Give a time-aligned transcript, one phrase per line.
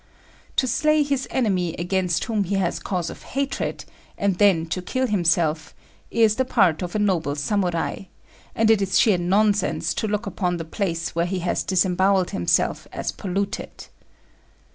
[0.55, 3.85] To slay his enemy against whom he has cause of hatred,
[4.17, 5.75] and then to kill himself,
[6.09, 8.05] is the part of a noble Samurai;
[8.55, 12.87] and it is sheer nonsense to look upon the place where he has disembowelled himself
[12.91, 13.89] as polluted.